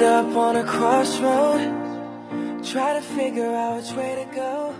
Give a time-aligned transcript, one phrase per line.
[0.00, 1.60] Ended up on a crossroad.
[2.64, 4.72] Try to figure out which way to go.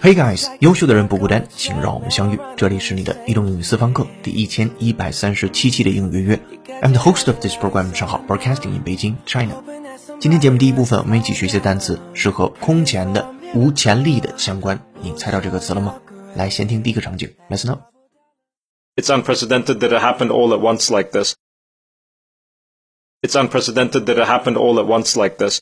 [0.00, 2.38] Hey guys，优秀的人不孤单，请让我们相遇。
[2.56, 6.40] 这里是你的移动英语私房课第一千一百三十七期的英语约约。
[6.80, 9.62] I'm the host of this program，上海 Broadcasting in Beijing, China。
[10.18, 14.80] 今天节目第一部分，我们一起学习的单词是和空前的、无潜力的相关。
[15.02, 15.96] 你猜到这个词了吗？
[16.34, 17.80] 来，先听第一个场景，Let's know。
[18.96, 21.34] It's unprecedented that it happened all at once like this.
[23.21, 25.59] It's unprecedented that it happened all at once like this.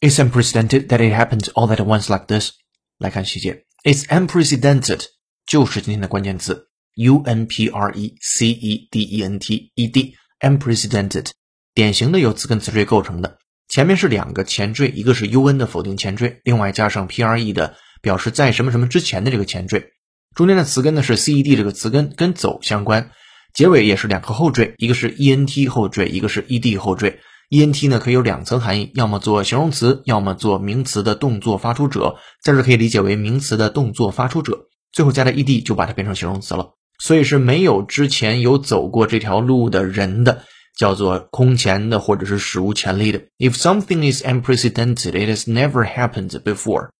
[0.00, 2.52] It's unprecedented that it happened all at once like this。
[2.98, 5.06] 来看细节，It's unprecedented
[5.44, 11.30] 就是今天的关键词，U N P R E C E D E N T E D，unprecedented，
[11.74, 19.92] 典型的由词根词缀构成的，前面是两个前缀，一个是 U N 的否定前缀，另外加上 P R E 的表示在什么什么之前的这个前缀，
[20.36, 23.10] 中间的词根呢是 C E D 这个词根跟走相关，
[23.56, 27.20] 结尾也是两个后缀，一个是 E N T 后缀，一个是 E D 后缀。
[27.48, 40.42] E N T 呢可以有两层含义，要么做形容词，要么做名词的动作发出者，在这可以理解为名词的动作发出者，最后加了 E D 就把它变成形容词了，所以是没有之前有走过这条路的人的，
[40.76, 43.20] 叫做空前的或者是史无前例的。
[43.38, 46.90] If something is unprecedented, it has never happened before.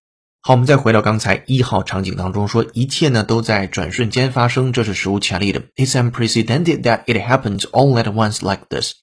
[0.46, 5.62] 好，我们再回到刚才一号场景当中，说一切呢都在转瞬间发生，这是史无前例的。
[5.76, 8.94] It's unprecedented that it happened all at once like this.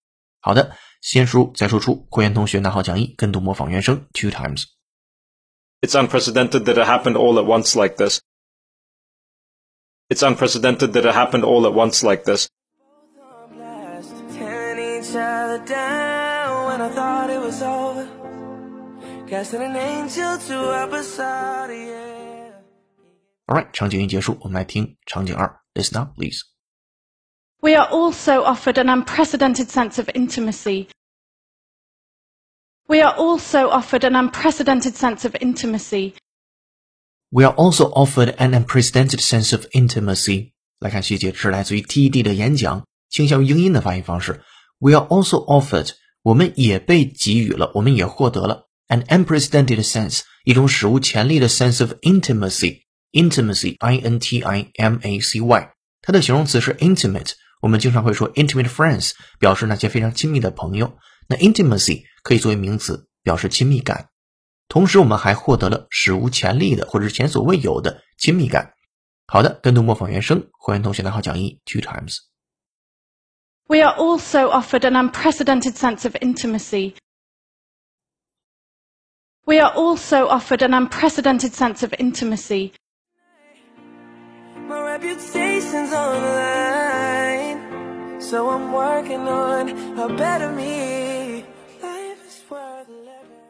[0.41, 0.73] 好的。
[1.01, 4.65] 先输入再输出，会员同学拿好讲义，跟读模仿原声 two times。
[5.81, 8.19] It's unprecedented that it happened all at once like this.
[10.09, 12.49] It's unprecedented that it happened all at once like this.
[19.29, 22.53] Casting an angel to our beside, yeah.
[23.47, 26.41] Alright，场景一结束，我们来听场景二，Listen up, please.
[27.61, 30.89] We are also offered an unprecedented sense of intimacy.
[32.87, 36.15] We are also offered an unprecedented sense of intimacy.
[37.31, 40.53] We are also offered an unprecedented sense of intimacy.
[40.79, 44.43] 来看细节，这是来自于 TED 的演讲，倾向于英音的发音方式。
[44.79, 45.91] We are also offered，
[46.23, 55.71] 我们也被给予了，我们也获得了 an unprecedented sense，一种史无前例的 sense of intimacy。Intimacy，I N T I M A C Y，
[56.03, 57.33] 它的形容词是 intimate。
[57.63, 60.99] 我们经常会说 intimate friends，表示那些非常亲密的朋友。
[61.27, 64.11] 那 intimacy 可以作为名词，表示亲密感。
[64.69, 68.75] 同时，我们还获得了史无前例的或者是前所未有的亲密感。
[69.27, 72.19] 好的，跟读模仿原声，会员同学拿好讲义 two times。
[73.67, 76.95] We are also offered an unprecedented sense of intimacy.
[79.47, 82.73] We are also offered an unprecedented sense of intimacy.
[84.69, 91.45] My reputation's on the line, so I'm working on a better me.
[91.83, 93.41] Life is worth living.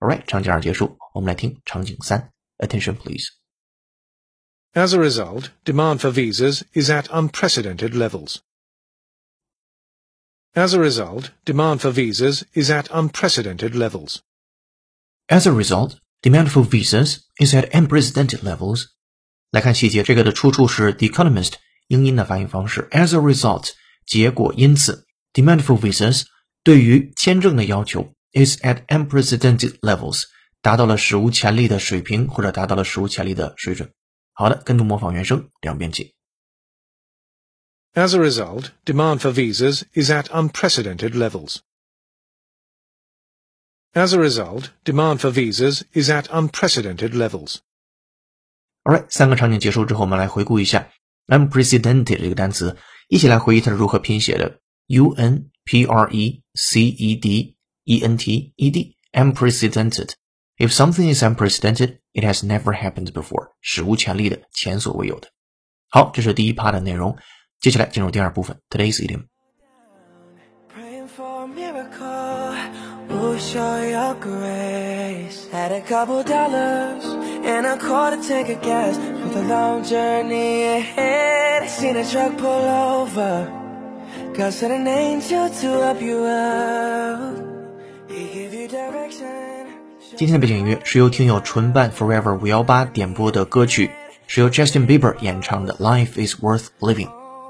[0.00, 2.32] Alright，场景二结束，我们来听场景三。
[2.56, 3.28] Attention please。
[4.72, 8.38] As a result, demand for visas is at unprecedented levels.
[10.54, 14.22] As a result, demand for visas is at unprecedented levels.
[15.28, 18.86] As a result, demand for visas is at unprecedented levels.
[19.50, 21.52] 来看细节，这个的出处是 The Economist
[21.86, 22.88] 英音的发音方式。
[22.90, 23.70] As a result，
[24.06, 26.24] 结果因此，demand for visas
[26.62, 30.24] 对于签证的要求 is at unprecedented levels，
[30.60, 33.92] 达到了史无前例的水平，或者达到了史无前例的水准。
[34.32, 36.14] 好的，跟读模仿原声两遍起。
[37.92, 41.58] As a result, demand for visas is at unprecedented levels.
[43.92, 47.58] As a result, demand for visas is at unprecedented levels.
[48.82, 50.90] Alright，三个场景结束之后，我们来回顾一下
[51.28, 52.76] unprecedented 这个单词，
[53.08, 54.60] 一起来回忆它是如何拼写的。
[54.88, 60.10] U N P R E C E D E N T E D unprecedented.
[60.58, 63.52] If something is unprecedented, it has never happened before.
[63.60, 65.28] 史无前例的，前所未有的。
[65.88, 67.16] 好，这是第一 part 的内容。
[67.60, 69.26] 接下来进入第二部分，Today's idiom。
[73.18, 75.46] will show your grace.
[75.52, 77.04] Had a couple dollars
[77.44, 81.68] and a call to take a guess for the long journey ahead.
[81.68, 83.48] Seen a truck pull over,
[84.36, 87.36] God sent an angel to help you out.
[88.08, 89.66] He give you direction.
[90.16, 93.90] 今天的背景音乐是由听友纯伴 Forever 五幺八点播的歌曲，
[94.26, 97.08] 是由 Justin Bieber 演唱的《Life Is Worth Living》。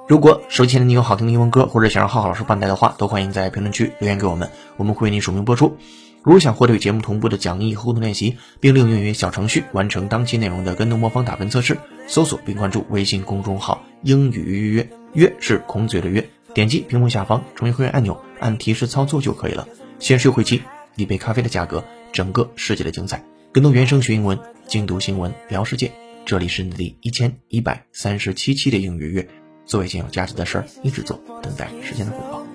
[0.10, 5.78] 如果手机前的你有好听的英文歌，或者想让浩浩老师帮带的话，都欢迎在评论区留言给我们，我们会为您署名播出。
[6.24, 11.78] 如果想获得与节目同步的讲义和互动练习，并利用英语小程序完成当期内容的跟读模仿打分测试，
[12.08, 19.68] 搜索并关注微信公众号“英语约约约”，是孔嘴的约，点击屏幕下方成为会员按钮，按提示操作就可以了。
[20.00, 20.64] 先是优惠期，
[20.96, 23.24] 一杯咖啡的价格，整个世界的精彩。
[23.52, 25.92] 更多原声学英文，精读新闻聊世界。
[26.26, 29.28] 这里是第一千一百三十七期的英语约，
[29.69, 32.47] 做一件有价值的事儿，一直做，等待时间的回报。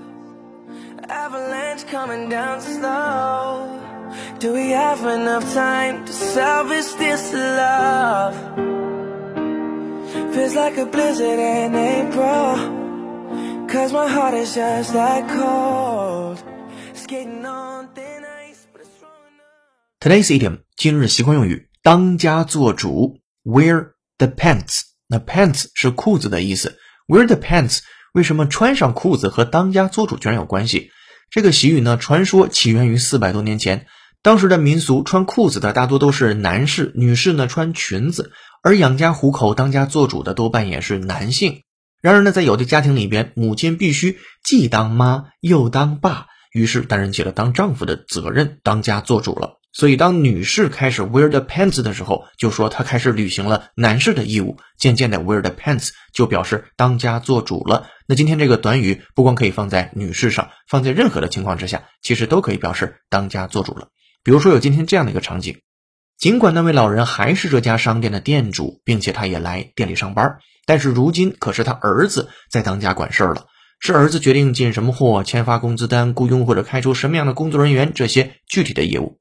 [1.07, 3.67] Avalanche coming down slow.
[4.39, 8.33] Do we have enough time to salvage this love?
[10.33, 12.57] Feels like a blizzard in April.
[13.67, 16.37] Cause my heart is just that cold.
[16.93, 19.99] Skating on thin ice, but it's strong enough.
[19.99, 24.81] Today's idiom 今日习惯用语，当家做主，wear the pants。
[25.07, 27.80] 那 pants 是裤子的意思 ，wear the pants
[28.12, 30.90] 为什么穿上裤子和当家做主居然有关系？
[31.30, 33.86] 这个习语呢，传说起源于四百多年前。
[34.22, 41.62] 当时的民俗，穿裤子的大多都是男士，女士呢穿裙子，而养家糊口、当家做主的多半也是男性。
[42.00, 49.58] 然而呢，在有的家庭里边，母亲必须既当妈又当爸，于是担任起了当丈夫的责任，当家做主了。
[49.72, 54.56] 所以，当女士开始 wear the pants 的时候，就说她开始履行了男士的义务。
[54.78, 57.88] 渐渐的，wear the pants 就表示当家做主了。
[58.06, 63.88] 那今天这个短语不光可以放在女士上，放在任何的情况之下，其实都可以表示当家做主了。
[64.22, 65.58] 比如说，有今天这样的一个场景：
[66.16, 73.48] 尽管那位老人还是这家商店的店主，并且他也来店里上班，但是如今可是他儿子在当家管事儿了。
[73.86, 79.18] 是儿子决定进什么货、签发工资单、雇佣或者开除什么样的工作人员这些具体的业务。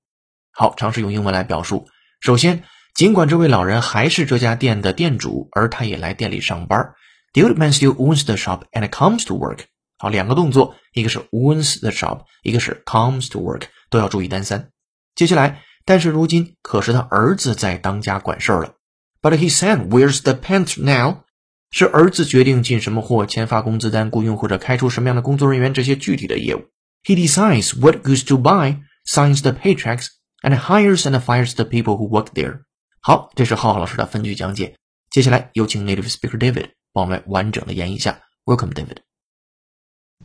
[0.53, 1.89] 好，尝试用英文来表述。
[2.21, 2.63] 首先，
[2.95, 6.93] 尽管这位老人还是这家店的店主，而他也来店里上班。
[7.33, 9.65] The old man still owns the shop and comes to work。
[9.97, 14.69] 好，两个动作，一个是 owns the shop，一个是 comes to work，都要注意单三。
[15.13, 18.75] 接下来，但是如今可是他儿子在当家管事儿了。
[19.21, 21.23] But he said, "Where's the pant now?"
[21.72, 26.64] 是儿子决定进什么货、签发工资单、雇佣或者开除什么样的工作人员这些具体的业务。
[27.04, 30.08] He decides what goods to buy, signs the paychecks,
[30.42, 32.62] and hires and fires the people who work there.
[33.00, 34.76] 好，这是浩浩老师的分句讲解。
[35.10, 38.20] 接下来有请 native speaker David 帮我们完整的演绎一下。
[38.44, 38.98] Welcome, David.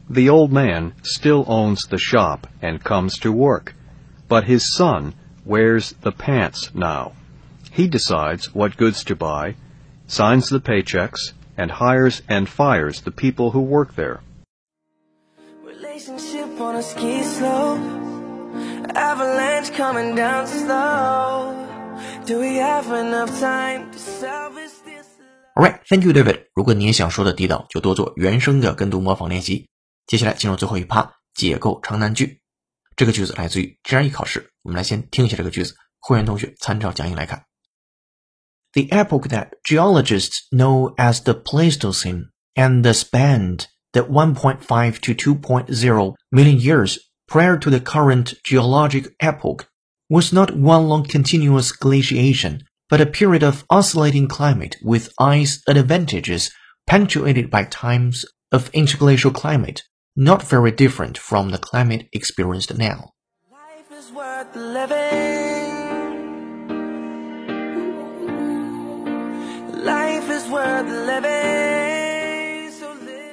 [0.10, 3.74] The old man still owns the shop and comes to work,
[4.28, 5.14] but his son
[5.46, 7.12] wears the pants now.
[7.72, 9.56] He decides what goods to buy,
[10.08, 14.21] signs the paychecks, and hires and fires the people who work there.
[15.67, 17.81] Relationship on a ski slope.
[18.95, 21.55] Avalanche coming down slow.
[22.25, 25.07] Do we have enough time to salvage this?
[25.57, 26.47] Alright, thank you, David.
[26.55, 29.69] 如果你也想说的地道，就多做原声的跟读模仿练习。
[30.07, 32.41] 接下来进入最后一趴，解构长难句。
[32.97, 37.45] 这个句子来自于 GRE 考试，我们来先听一下这个句子，会员同学参照讲义来看。
[38.75, 43.59] The epoch that geologists know as the Pleistocene and the span
[43.93, 49.69] that 1.5 to 2.0 million years prior to the current geologic epoch
[50.11, 56.51] was not one long continuous glaciation, but a period of oscillating climate with ice advantages
[56.87, 59.83] punctuated by times of interglacial climate,
[60.17, 63.13] not very different from the climate experienced now.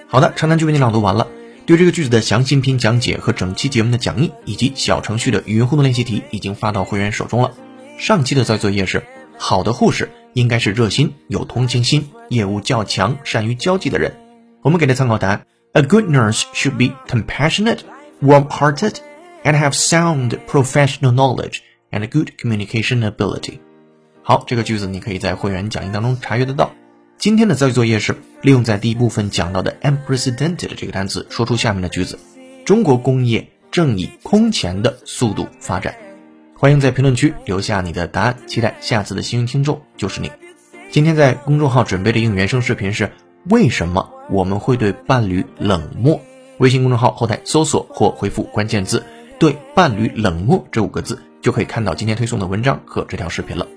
[0.08, 1.28] 好的，长难句为你朗读完了。
[1.66, 7.52] 对这个句子的详细音讲解和整期节目的讲义以及小程序的语音互动练习题已经发到会员手中了。
[7.98, 9.04] 上期的在作业是：
[9.38, 14.16] 好的护士应该是热心、有同情心、业务较强、善于交际的人。
[14.62, 17.80] 我们给的参考答案：A good nurse should be compassionate,
[18.22, 18.94] warm-hearted,
[19.44, 21.60] and have sound professional knowledge
[21.92, 23.60] and good communication ability.
[24.28, 26.72] 好，这个句子你可以在会员讲义当中查阅得到。
[27.16, 32.18] 今天的造句作业是利用在第一部分讲到的 unprecedented 这个单词，说出下面的句子：
[32.66, 35.94] 中国工业正以空前的速度发展。
[36.58, 40.32] 欢迎在评论区留下你的答案，期待下次的幸运听众就是你。
[40.90, 43.12] 今天在公众号准备的应原声视频是
[43.48, 46.20] 为什么我们会对伴侣冷漠？
[46.58, 49.04] 微信公众号后台搜索或回复关键字
[49.38, 53.68] “对伴侣冷漠”这五个字，就可以看到今天推送的文章和这条视频了。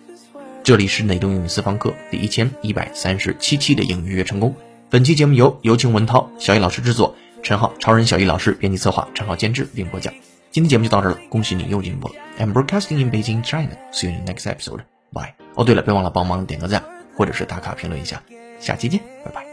[0.68, 4.54] 这里是内东英语私房课第一千一百三十七期的英语约成功。
[4.90, 10.12] 本期节目由有请文涛、小易老师制作，陈浩、超人小易老师编辑策划，陈浩监制并播讲。
[10.50, 12.14] 今天节目就到这了，恭喜你又进步了。
[12.38, 13.70] I'm broadcasting in Beijing, China.
[13.92, 14.80] See you in next episode.
[15.10, 15.32] Bye.
[15.54, 16.84] 哦，对了，别忘了帮忙点个赞，
[17.16, 18.22] 或者是打卡评论一下。
[18.60, 19.47] 下期见，拜拜。